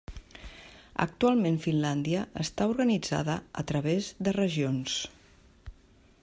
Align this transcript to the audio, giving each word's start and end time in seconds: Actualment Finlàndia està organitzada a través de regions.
Actualment 1.03 1.59
Finlàndia 1.65 2.23
està 2.45 2.67
organitzada 2.73 3.37
a 3.63 3.67
través 3.73 4.09
de 4.29 4.35
regions. 4.41 4.99